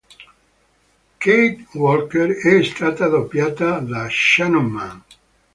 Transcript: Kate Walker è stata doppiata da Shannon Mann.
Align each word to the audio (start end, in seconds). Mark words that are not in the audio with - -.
Kate 1.19 1.67
Walker 1.75 2.31
è 2.39 2.63
stata 2.63 3.07
doppiata 3.07 3.77
da 3.81 4.07
Shannon 4.09 4.65
Mann. 4.65 4.97